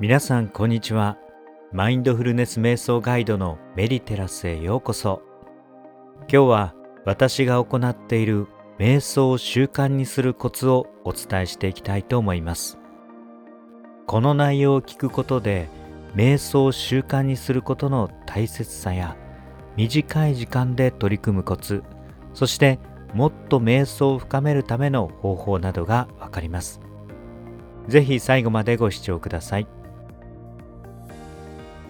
[0.00, 1.18] 皆さんこんにちは。
[1.72, 5.22] マインドフルネス瞑想ガイドのメディテラスへようこそ。
[6.20, 6.74] 今日は
[7.04, 8.46] 私が行っている
[8.78, 12.78] 瞑想を習慣にするコツをお伝えしていきたいと思います。
[14.06, 15.68] この内容を聞くことで
[16.14, 19.16] 瞑想を習慣にすることの大切さや
[19.74, 21.82] 短い時間で取り組むコツ
[22.34, 22.78] そして
[23.14, 26.80] もっと瞑想を深めるための方法などがわかります。
[27.88, 29.66] ぜひ最後までご視聴ください。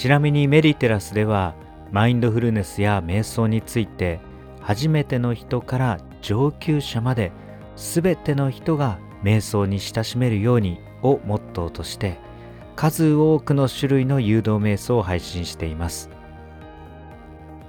[0.00, 1.54] ちなみにメディテラスでは
[1.92, 4.18] マインドフルネスや瞑想について
[4.62, 7.32] 初めての人から上級者まで
[7.76, 12.18] 全ての人が瞑想に親しめるようにをモットーとして
[12.76, 16.08] 数多くの種類の誘導瞑想を配信しています。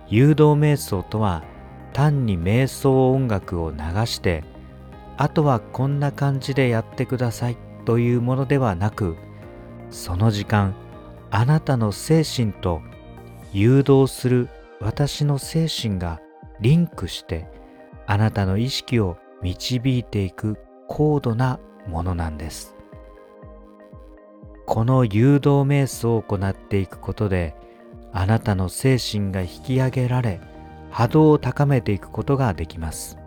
[0.08, 1.44] 誘導瞑想とは
[1.91, 4.45] 単に瞑想音楽を流して
[5.17, 9.17] あとはこんな感じでやってくださいというものではなく
[9.89, 10.75] その時間
[11.31, 12.81] あなたの精神と
[13.53, 14.50] 誘導する
[14.81, 16.19] 私の精神が
[16.59, 17.47] リンクして
[18.06, 22.75] あなたの意識を導いていく高度なものなんです。
[24.66, 27.56] この誘導瞑想を行っていくことで
[28.11, 30.41] あなたの精神が引き上げられ
[30.89, 33.17] 波動を高めていくことができます。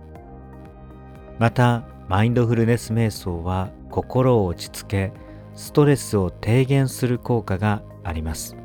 [1.39, 5.13] またマインドフルネス瞑想は心を落ち着け
[5.55, 8.57] ストレスを低減する効果があります。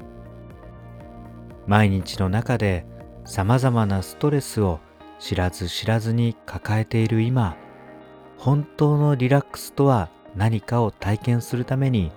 [1.68, 2.86] 毎日の中で
[3.26, 4.80] さまざまなストレスを
[5.20, 7.58] 知らず知らずに抱えている今
[8.38, 12.12] 本当のリラックスとは何かを体験するために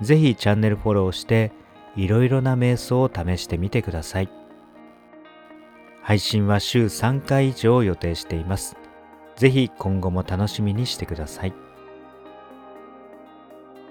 [0.00, 1.52] ぜひチャンネルフォローして
[1.96, 4.28] いろいろな瞑想を試してみてください。
[6.02, 8.76] 配信は週3回以上予定しています。
[9.36, 11.54] ぜひ今後も楽しみにしてください。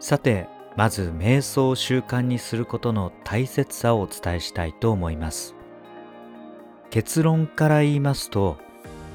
[0.04, 5.56] さてまず瞑想を習慣にすることの大切さをお伝えしたいと思います。
[6.90, 8.58] 結論から言いますと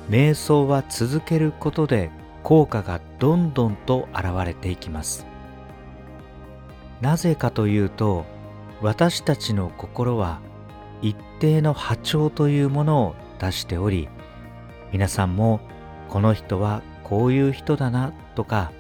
[0.09, 2.11] 瞑想は続けることで
[2.43, 5.27] 効果がどんどんと現れていきます。
[7.03, 8.25] なぜかというと
[8.81, 10.41] 私たちの心は
[11.03, 14.09] 一定の波長というものを出しており
[14.91, 15.61] 皆さんも
[16.09, 18.73] この人はこういう人だなとか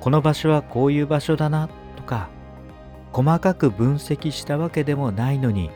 [0.00, 2.28] この場所はこういう場所だなとか
[3.12, 5.70] 細かく分析したわけでもないのに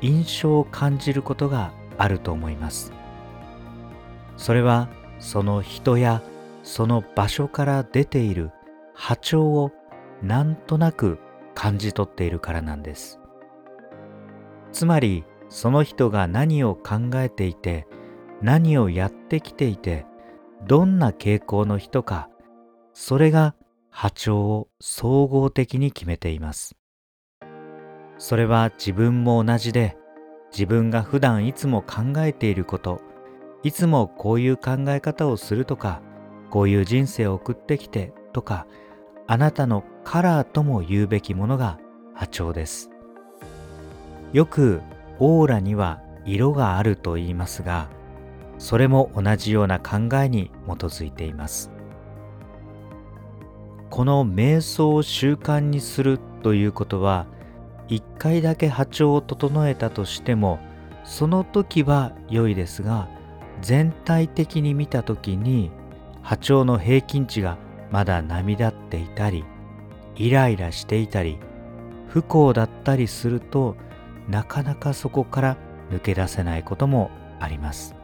[0.00, 2.92] 印象を感じることがあると思います。
[4.36, 4.88] それは
[5.18, 6.22] その人や
[6.62, 8.50] その場所から出ている
[8.94, 9.70] 波長を
[10.22, 11.18] なんとなく
[11.54, 13.20] 感じ取っているからなんです。
[14.72, 17.86] つまりその人が何を考えていて
[18.40, 20.06] 何をやってきていて
[20.66, 22.28] どんな傾向の人か
[22.94, 23.54] それが
[24.02, 26.74] 波長を総合的に決めています。
[28.16, 29.98] それは自分も同じで
[30.50, 33.02] 自分が普段いつも考えていること
[33.62, 36.00] いつもこういう考え方をするとか
[36.48, 38.66] こういう人生を送ってきてとか
[39.26, 41.78] あなたのカラーとも言うべきものが
[42.14, 42.88] 波長です。
[44.32, 44.80] よく
[45.18, 47.90] オーラには色があると言いますが
[48.56, 51.70] それも同じような考えに基づいています。
[53.90, 57.26] この瞑想を習慣にするということは
[57.88, 60.60] 一回だけ波長を整えたとしても
[61.04, 63.08] その時は良いですが
[63.60, 65.70] 全体的に見た時に
[66.22, 67.58] 波長の平均値が
[67.90, 69.44] まだ波立っていたり
[70.14, 71.38] イライラしていたり
[72.08, 73.76] 不幸だったりすると
[74.28, 75.56] なかなかそこから
[75.90, 77.96] 抜け出せないこともあります。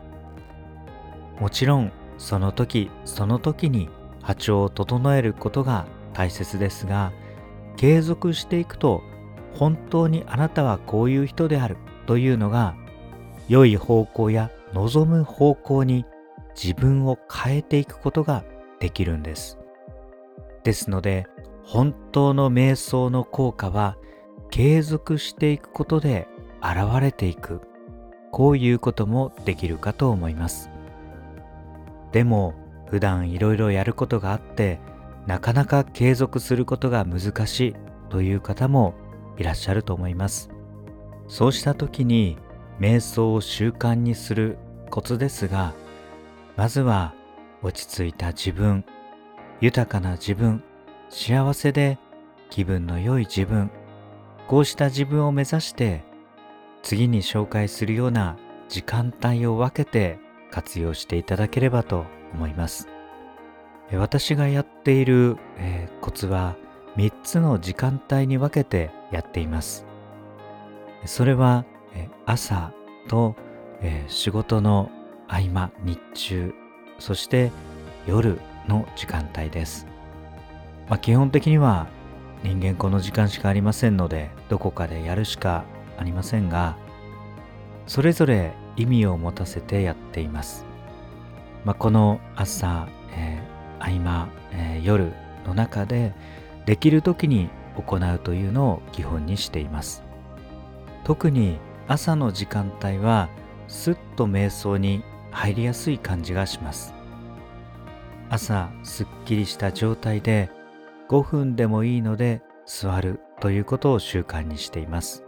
[1.38, 3.88] もちろんその時その時に
[4.26, 7.12] 波長を整えることが大切ですが
[7.76, 9.04] 継続していくと
[9.54, 11.76] 本当にあなたはこういう人である
[12.06, 12.74] というのが
[13.48, 16.04] 良い方向や望む方向に
[16.60, 18.44] 自分を変えていくことが
[18.80, 19.58] できるんです。
[20.64, 21.28] ですので
[21.62, 23.96] 本当の瞑想の効果は
[24.50, 26.26] 継続していくことで
[26.60, 27.60] 現れていく。
[28.32, 30.68] こういうこともできるかと思います。
[32.10, 32.54] でも
[32.90, 34.80] 普段いろいろやることがあって
[35.26, 37.76] なかなか継続することが難しい
[38.10, 38.94] という方も
[39.36, 40.50] いらっしゃると思います。
[41.28, 42.38] そうした時に
[42.80, 44.58] 瞑想を習慣にする
[44.90, 45.74] コツですが
[46.56, 47.14] まずは
[47.62, 48.84] 落ち着いた自分
[49.60, 50.62] 豊かな自分
[51.08, 51.98] 幸せで
[52.50, 53.70] 気分の良い自分
[54.46, 56.04] こうした自分を目指して
[56.82, 58.36] 次に紹介するような
[58.68, 60.18] 時間帯を分けて
[60.50, 62.04] 活用していただければと
[62.36, 62.88] 思います。
[63.92, 66.56] 私がやっている、えー、コツは
[66.96, 69.86] 3つの時間帯に分けてやっています。
[71.04, 71.64] それは
[72.24, 72.72] 朝
[73.08, 73.36] と
[74.08, 74.90] 仕事の
[75.28, 76.54] 合間日中
[76.98, 77.50] そして
[78.06, 79.86] 夜の時間帯です、
[80.88, 81.86] まあ、基本的には
[82.42, 85.64] 人間この時間しかありませんのでどこかでやるしか
[85.98, 86.76] ありませんが
[87.86, 90.65] それぞれ意味を持たせてやっています、
[91.66, 95.12] まあ、この朝、えー、合間、えー、夜
[95.44, 96.14] の中で
[96.64, 100.04] できる時に行うというのを基本にしています。
[101.02, 101.58] 特に
[101.88, 103.28] 朝の時間帯は
[103.66, 105.02] すっと瞑想に
[105.32, 106.94] 入りやすい感じがします。
[108.30, 110.50] 朝すっきりした状態で
[111.08, 115.24] 5分でもいいので座るということを習慣にしています。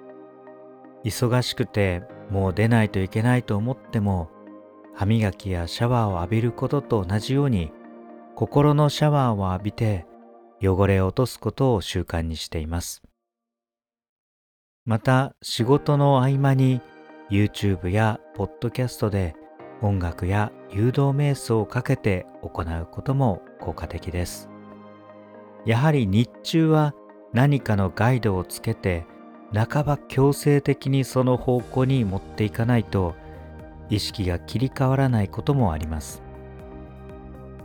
[1.02, 4.30] 忙しくてもう出ないといけないと思っても
[4.98, 7.70] 歯磨きやシャワーを浴びることと同じように
[8.34, 10.06] 心のシャワーを浴びて
[10.60, 13.00] 汚れを落とすことを習慣にしています。
[14.84, 16.80] また仕事の合間に
[17.30, 19.36] YouTube や Podcast で
[19.82, 24.48] 音楽や誘導瞑想をかけて行うことも効果的です。
[25.64, 26.92] やはり日中は
[27.32, 29.06] 何かのガイドをつけて
[29.54, 33.14] 半ば強制的にその方向に持っていかないと
[33.90, 36.22] 意識が切り替わらないこともあります。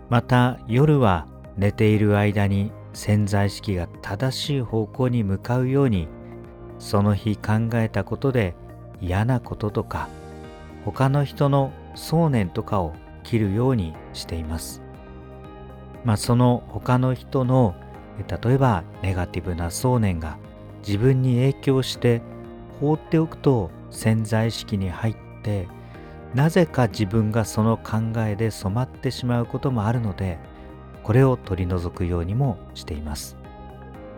[0.09, 1.27] また夜は
[1.57, 6.07] 寝ている間に潜在意識が正しい方向に向かうように
[6.77, 8.55] その日考えたことで
[9.01, 10.09] 嫌なこととか
[10.85, 12.93] 他の人の想念とかを
[13.23, 14.81] 切るようにしています。
[16.03, 17.75] まあその他の人の
[18.27, 20.37] 例えばネガティブな想念が
[20.85, 22.21] 自分に影響して
[22.79, 25.67] 放っておくと潜在意識に入って
[26.33, 30.39] なぜか自分がその考えで染まってしまうこともあるので
[31.03, 33.37] これを取り除くようにもしています。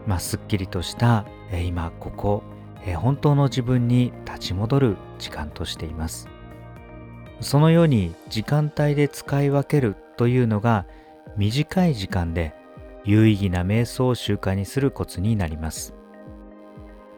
[0.08, 2.44] まあ、すっきりとした今ここ
[2.98, 6.30] 本当の自分に立ち戻る時間としています。
[7.42, 10.86] そのように時間帯で使い分けるというのが
[11.36, 12.54] 短い時間で
[13.04, 15.94] 有意義な瞑想を習慣にするコツになります。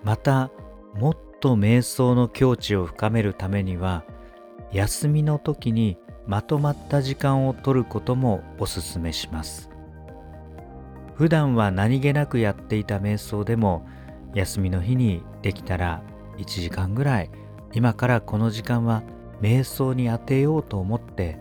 [0.03, 0.49] また
[0.95, 4.03] もっと瞑想の境地を深めるためには
[4.71, 9.69] 休みの時にまとまった時間を取ることもおすすめします。
[11.15, 13.87] 普段は何気なくやっていた瞑想でも
[14.33, 16.01] 休みの日にできたら
[16.37, 17.31] 1時間ぐらい。
[17.73, 19.03] 今からこの時間は
[19.41, 21.37] 瞑想に当てようと思って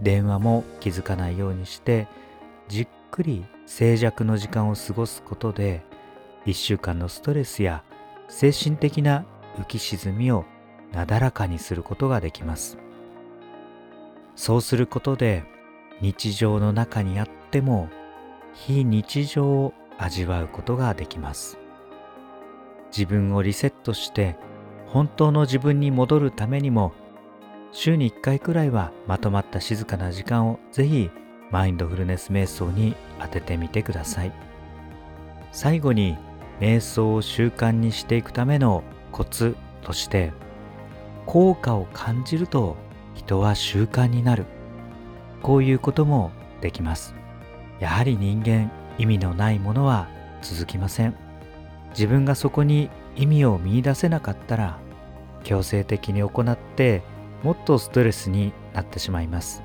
[0.00, 2.08] 電話も気づかないようにして
[2.68, 5.82] じっくり静寂の時間を過ごすことで
[6.46, 7.84] 1週間のストレスや
[8.28, 9.26] 精神的な
[9.58, 10.44] 浮き沈みを
[10.92, 12.78] なだらかにすることができます。
[14.36, 15.44] そうすることで
[16.00, 17.88] 日常の中にあっても
[18.54, 21.58] 非日常を味わうことができます。
[22.90, 24.36] 自分をリセットして
[24.86, 26.92] 本当の自分に戻るためにも
[27.72, 31.10] 週に1回くらいはまとまった静かな時間をぜひ
[31.50, 34.32] マインドフルネス瞑想に当ててみてください。
[35.52, 36.16] 最後に
[36.60, 38.82] 瞑想を習慣にしていくための
[39.12, 40.32] コツとして
[41.26, 42.76] 効果を感じると
[43.14, 44.46] 人は習慣になる。
[45.42, 46.30] こういうことも
[46.60, 47.14] できます。
[47.78, 50.08] やはり人間意味のないものは
[50.42, 51.14] 続きません。
[51.90, 54.78] 自分がそこに意味を見いだせなかったら
[55.42, 57.02] 強制的に行って
[57.42, 59.62] もっとストレスになってしまいます。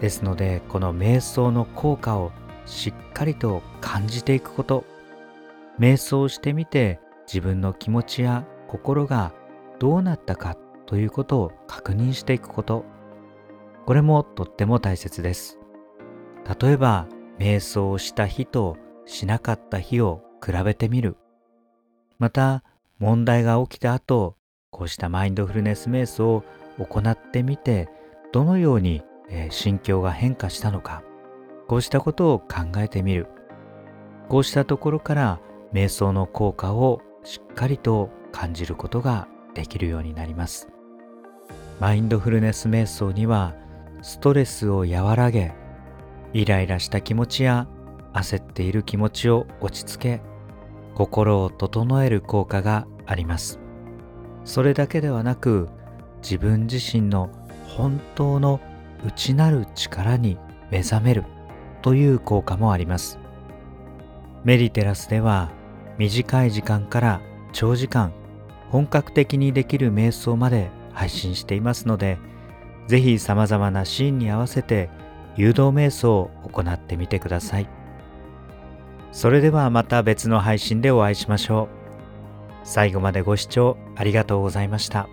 [0.00, 2.32] ですのでこの瞑想の効果を
[2.66, 4.84] しっかりと感じていくこと。
[5.78, 9.32] 瞑想してみて自分の気持ちや心が
[9.78, 10.56] どうなったか
[10.88, 12.86] ということを確認していくこと。
[13.84, 15.58] これもとっても大切です。
[16.60, 17.06] 例えば
[17.38, 21.18] 瞑想をした日としなかった日を比べてみる。
[22.18, 22.64] また
[22.98, 24.36] 問題が起きた後
[24.70, 26.44] こうしたマインドフルネス瞑想を
[26.78, 27.90] 行ってみて
[28.32, 29.02] どのように
[29.50, 31.02] 心境が変化したのか
[31.66, 33.26] こうしたことを考えてみる。
[34.30, 35.40] こうしたところから
[35.74, 40.68] 瞑想の効果をしっかりと感じることができるようになります。
[41.80, 43.54] マインドフルネス瞑想には
[44.02, 45.54] ストレスを和らげ
[46.32, 47.68] イライラした気持ちや
[48.12, 50.20] 焦っている気持ちを落ち着け
[50.94, 53.60] 心を整える効果があります。
[54.44, 55.68] それだけではなく
[56.22, 57.30] 自分自身の
[57.68, 58.60] 本当の
[59.06, 60.36] 内なる力に
[60.70, 61.24] 目覚める
[61.82, 63.20] という効果もあります。
[64.42, 65.50] メディテラスでは
[65.96, 67.20] 短い時間から
[67.52, 68.12] 長時間
[68.70, 72.18] 本格的にできる瞑想まで配信していますので
[72.86, 74.90] ぜひ様々なシーンに合わせて
[75.36, 77.68] 誘導瞑想を行ってみてください
[79.12, 81.68] それではまた別の配信でお会いしましょ
[82.64, 82.66] う。
[82.66, 85.08] 最後までご視聴ありがとうございました。